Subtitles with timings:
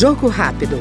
[0.00, 0.78] Jogo rápido.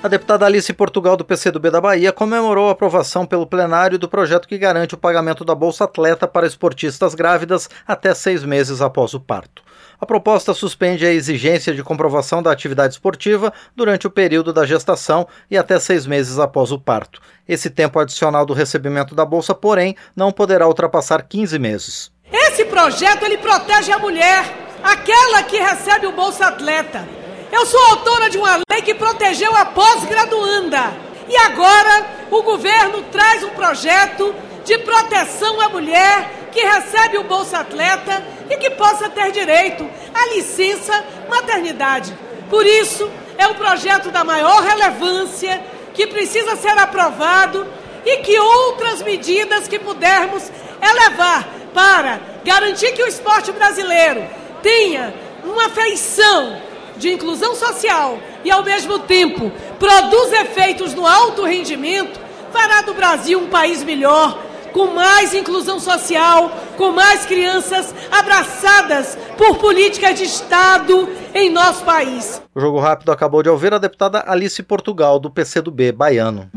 [0.00, 4.46] A deputada Alice Portugal do PCdoB da Bahia comemorou a aprovação pelo plenário do projeto
[4.46, 9.18] que garante o pagamento da Bolsa Atleta para esportistas grávidas até seis meses após o
[9.18, 9.64] parto.
[10.00, 15.26] A proposta suspende a exigência de comprovação da atividade esportiva durante o período da gestação
[15.50, 17.20] e até seis meses após o parto.
[17.48, 22.12] Esse tempo adicional do recebimento da bolsa, porém, não poderá ultrapassar 15 meses.
[22.32, 24.44] Esse projeto ele protege a mulher,
[24.82, 27.06] aquela que recebe o Bolsa Atleta.
[27.52, 30.94] Eu sou autora de uma lei que protegeu a pós-graduanda.
[31.28, 37.58] E agora o governo traz um projeto de proteção à mulher que recebe o Bolsa
[37.58, 42.16] Atleta e que possa ter direito à licença maternidade.
[42.48, 45.62] Por isso, é um projeto da maior relevância
[45.94, 47.66] que precisa ser aprovado
[48.04, 54.24] e que outras medidas que pudermos elevar para garantir que o esporte brasileiro
[54.62, 56.56] tenha uma feição
[56.96, 62.20] de inclusão social e, ao mesmo tempo, produz efeitos no alto rendimento,
[62.52, 64.38] fará do Brasil um país melhor,
[64.72, 72.42] com mais inclusão social, com mais crianças abraçadas por políticas de Estado em nosso país.
[72.54, 76.50] O Jogo Rápido acabou de ouvir a deputada Alice Portugal, do PCdoB baiano.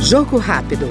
[0.00, 0.88] Jogo Rápido.